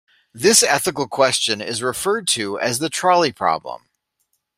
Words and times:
This 0.33 0.63
ethical 0.63 1.07
question 1.07 1.61
is 1.61 1.83
referred 1.83 2.27
to 2.29 2.59
as 2.59 2.79
the 2.79 2.89
trolley 2.89 3.31
problem. 3.31 3.83